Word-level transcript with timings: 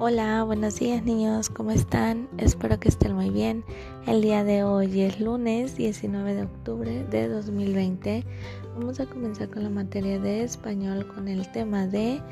Hola, 0.00 0.44
buenos 0.44 0.78
días 0.78 1.02
niños, 1.02 1.50
¿cómo 1.50 1.72
están? 1.72 2.28
Espero 2.38 2.78
que 2.78 2.88
estén 2.88 3.16
muy 3.16 3.30
bien. 3.30 3.64
El 4.06 4.22
día 4.22 4.44
de 4.44 4.62
hoy 4.62 5.00
es 5.00 5.18
lunes 5.18 5.74
19 5.74 6.36
de 6.36 6.42
octubre 6.44 7.04
de 7.06 7.26
2020. 7.26 8.24
Vamos 8.76 9.00
a 9.00 9.06
comenzar 9.06 9.50
con 9.50 9.64
la 9.64 9.70
materia 9.70 10.20
de 10.20 10.44
español 10.44 11.04
con 11.08 11.26
el 11.26 11.50
tema 11.50 11.88
de 11.88 12.22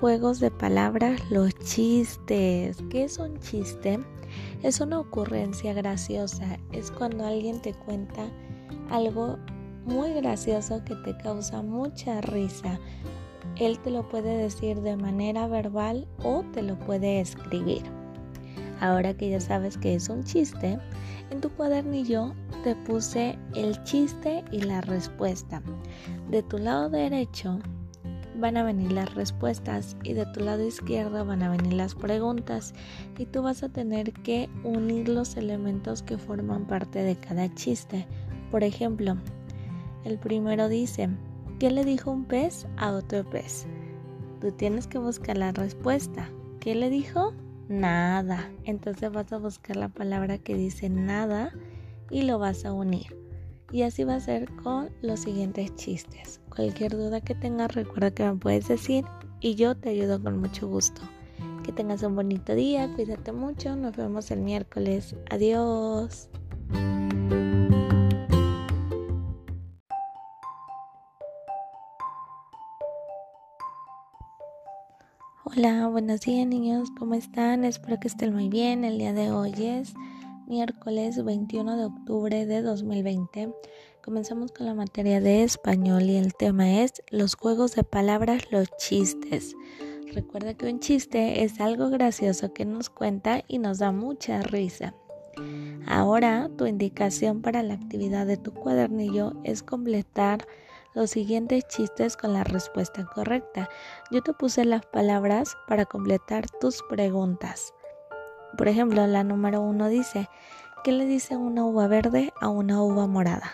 juegos 0.00 0.40
de 0.40 0.50
palabras, 0.50 1.20
los 1.30 1.54
chistes. 1.60 2.78
¿Qué 2.90 3.04
es 3.04 3.18
un 3.18 3.38
chiste? 3.38 4.00
Es 4.64 4.80
una 4.80 4.98
ocurrencia 4.98 5.74
graciosa, 5.74 6.58
es 6.72 6.90
cuando 6.90 7.24
alguien 7.24 7.62
te 7.62 7.72
cuenta 7.72 8.28
algo 8.90 9.38
muy 9.84 10.12
gracioso 10.12 10.82
que 10.84 10.96
te 10.96 11.16
causa 11.18 11.62
mucha 11.62 12.20
risa 12.20 12.80
él 13.56 13.78
te 13.78 13.90
lo 13.90 14.08
puede 14.08 14.36
decir 14.36 14.80
de 14.80 14.96
manera 14.96 15.46
verbal 15.46 16.06
o 16.22 16.44
te 16.52 16.62
lo 16.62 16.78
puede 16.78 17.20
escribir. 17.20 17.82
Ahora 18.80 19.14
que 19.14 19.30
ya 19.30 19.40
sabes 19.40 19.78
que 19.78 19.94
es 19.94 20.08
un 20.08 20.24
chiste, 20.24 20.78
en 21.30 21.40
tu 21.40 21.50
cuadernillo 21.50 22.34
te 22.64 22.74
puse 22.74 23.38
el 23.54 23.82
chiste 23.84 24.44
y 24.50 24.60
la 24.60 24.80
respuesta. 24.80 25.62
De 26.30 26.42
tu 26.42 26.58
lado 26.58 26.90
derecho 26.90 27.58
van 28.38 28.56
a 28.56 28.64
venir 28.64 28.92
las 28.92 29.14
respuestas 29.14 29.96
y 30.02 30.14
de 30.14 30.26
tu 30.26 30.40
lado 30.40 30.66
izquierdo 30.66 31.24
van 31.24 31.42
a 31.42 31.50
venir 31.50 31.74
las 31.74 31.94
preguntas 31.94 32.74
y 33.18 33.26
tú 33.26 33.42
vas 33.42 33.62
a 33.62 33.68
tener 33.68 34.12
que 34.12 34.48
unir 34.64 35.08
los 35.08 35.36
elementos 35.36 36.02
que 36.02 36.18
forman 36.18 36.66
parte 36.66 37.02
de 37.02 37.16
cada 37.16 37.54
chiste. 37.54 38.06
Por 38.50 38.64
ejemplo, 38.64 39.16
el 40.04 40.18
primero 40.18 40.68
dice, 40.68 41.08
¿Qué 41.62 41.70
le 41.70 41.84
dijo 41.84 42.10
un 42.10 42.24
pez 42.24 42.66
a 42.76 42.90
otro 42.90 43.22
pez? 43.22 43.68
Tú 44.40 44.50
tienes 44.50 44.88
que 44.88 44.98
buscar 44.98 45.38
la 45.38 45.52
respuesta. 45.52 46.28
¿Qué 46.58 46.74
le 46.74 46.90
dijo? 46.90 47.34
Nada. 47.68 48.50
Entonces 48.64 49.12
vas 49.12 49.32
a 49.32 49.38
buscar 49.38 49.76
la 49.76 49.88
palabra 49.88 50.38
que 50.38 50.56
dice 50.56 50.88
nada 50.88 51.52
y 52.10 52.22
lo 52.22 52.40
vas 52.40 52.64
a 52.64 52.72
unir. 52.72 53.16
Y 53.70 53.82
así 53.82 54.02
va 54.02 54.16
a 54.16 54.20
ser 54.20 54.50
con 54.56 54.90
los 55.02 55.20
siguientes 55.20 55.72
chistes. 55.76 56.40
Cualquier 56.52 56.96
duda 56.96 57.20
que 57.20 57.36
tengas, 57.36 57.76
recuerda 57.76 58.10
que 58.10 58.24
me 58.24 58.34
puedes 58.34 58.66
decir 58.66 59.04
y 59.38 59.54
yo 59.54 59.76
te 59.76 59.90
ayudo 59.90 60.20
con 60.20 60.40
mucho 60.40 60.66
gusto. 60.66 61.00
Que 61.62 61.70
tengas 61.70 62.02
un 62.02 62.16
bonito 62.16 62.56
día, 62.56 62.92
cuídate 62.96 63.30
mucho, 63.30 63.76
nos 63.76 63.96
vemos 63.96 64.32
el 64.32 64.40
miércoles. 64.40 65.14
Adiós. 65.30 66.28
Hola, 75.44 75.88
buenos 75.88 76.20
días 76.20 76.46
niños, 76.46 76.88
¿cómo 76.96 77.14
están? 77.14 77.64
Espero 77.64 77.98
que 77.98 78.06
estén 78.06 78.32
muy 78.32 78.48
bien. 78.48 78.84
El 78.84 78.98
día 78.98 79.12
de 79.12 79.32
hoy 79.32 79.52
es 79.58 79.92
miércoles 80.46 81.22
21 81.24 81.76
de 81.76 81.84
octubre 81.84 82.46
de 82.46 82.62
2020. 82.62 83.52
Comenzamos 84.04 84.52
con 84.52 84.66
la 84.66 84.74
materia 84.74 85.20
de 85.20 85.42
español 85.42 86.04
y 86.04 86.14
el 86.14 86.32
tema 86.34 86.80
es 86.80 87.02
los 87.10 87.34
juegos 87.34 87.74
de 87.74 87.82
palabras, 87.82 88.44
los 88.52 88.68
chistes. 88.76 89.56
Recuerda 90.14 90.54
que 90.54 90.66
un 90.72 90.78
chiste 90.78 91.42
es 91.42 91.60
algo 91.60 91.90
gracioso 91.90 92.52
que 92.52 92.64
nos 92.64 92.88
cuenta 92.88 93.42
y 93.48 93.58
nos 93.58 93.78
da 93.78 93.90
mucha 93.90 94.42
risa. 94.42 94.94
Ahora 95.88 96.50
tu 96.56 96.66
indicación 96.66 97.42
para 97.42 97.64
la 97.64 97.74
actividad 97.74 98.28
de 98.28 98.36
tu 98.36 98.52
cuadernillo 98.52 99.32
es 99.42 99.64
completar 99.64 100.46
los 100.94 101.10
siguientes 101.10 101.66
chistes 101.68 102.16
con 102.16 102.32
la 102.32 102.44
respuesta 102.44 103.04
correcta. 103.04 103.68
Yo 104.10 104.22
te 104.22 104.32
puse 104.32 104.64
las 104.64 104.84
palabras 104.86 105.56
para 105.66 105.84
completar 105.86 106.46
tus 106.60 106.82
preguntas. 106.88 107.72
Por 108.56 108.68
ejemplo, 108.68 109.06
la 109.06 109.24
número 109.24 109.60
uno 109.60 109.88
dice, 109.88 110.28
¿qué 110.84 110.92
le 110.92 111.06
dice 111.06 111.36
una 111.36 111.64
uva 111.64 111.86
verde 111.86 112.32
a 112.40 112.48
una 112.48 112.82
uva 112.82 113.06
morada? 113.06 113.52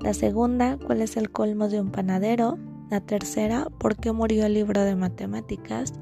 La 0.00 0.12
segunda, 0.12 0.76
¿cuál 0.84 1.00
es 1.00 1.16
el 1.16 1.30
colmo 1.30 1.68
de 1.68 1.80
un 1.80 1.90
panadero? 1.90 2.58
La 2.90 3.00
tercera, 3.00 3.68
¿por 3.78 3.96
qué 3.96 4.12
murió 4.12 4.44
el 4.44 4.54
libro 4.54 4.82
de 4.82 4.94
matemáticas? 4.94 5.94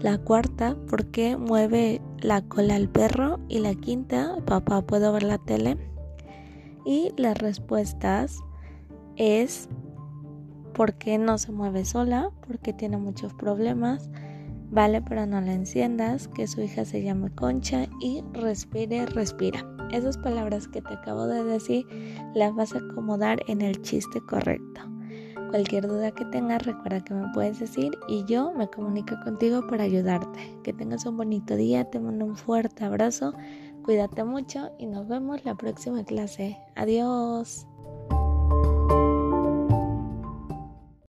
La 0.00 0.18
cuarta, 0.18 0.76
¿por 0.90 1.06
qué 1.06 1.36
mueve 1.36 2.02
la 2.18 2.42
cola 2.42 2.76
el 2.76 2.88
perro? 2.88 3.38
Y 3.48 3.60
la 3.60 3.74
quinta, 3.74 4.36
papá, 4.44 4.82
¿puedo 4.82 5.12
ver 5.12 5.22
la 5.22 5.38
tele? 5.38 5.78
Y 6.84 7.12
las 7.16 7.38
respuestas 7.38 8.40
es 9.16 9.68
porque 10.74 11.18
no 11.18 11.38
se 11.38 11.52
mueve 11.52 11.84
sola, 11.84 12.30
porque 12.46 12.72
tiene 12.72 12.96
muchos 12.96 13.32
problemas, 13.34 14.10
vale, 14.70 15.00
pero 15.02 15.26
no 15.26 15.40
la 15.40 15.54
enciendas, 15.54 16.28
que 16.28 16.46
su 16.46 16.60
hija 16.60 16.84
se 16.84 17.02
llame 17.02 17.30
Concha 17.30 17.86
y 18.00 18.22
respire, 18.32 19.06
respira. 19.06 19.64
Esas 19.92 20.18
palabras 20.18 20.66
que 20.68 20.82
te 20.82 20.94
acabo 20.94 21.26
de 21.26 21.44
decir 21.44 21.86
las 22.34 22.54
vas 22.54 22.74
a 22.74 22.78
acomodar 22.78 23.40
en 23.46 23.62
el 23.62 23.80
chiste 23.82 24.20
correcto. 24.20 24.80
Cualquier 25.50 25.86
duda 25.86 26.10
que 26.10 26.24
tengas, 26.24 26.66
recuerda 26.66 27.04
que 27.04 27.14
me 27.14 27.32
puedes 27.32 27.60
decir 27.60 27.92
y 28.08 28.24
yo 28.24 28.52
me 28.54 28.66
comunico 28.66 29.14
contigo 29.22 29.64
para 29.68 29.84
ayudarte. 29.84 30.58
Que 30.64 30.72
tengas 30.72 31.06
un 31.06 31.16
bonito 31.16 31.54
día, 31.54 31.88
te 31.88 32.00
mando 32.00 32.24
un 32.24 32.36
fuerte 32.36 32.84
abrazo, 32.84 33.34
cuídate 33.84 34.24
mucho 34.24 34.72
y 34.80 34.86
nos 34.86 35.06
vemos 35.06 35.44
la 35.44 35.54
próxima 35.54 36.02
clase. 36.02 36.58
Adiós. 36.74 37.68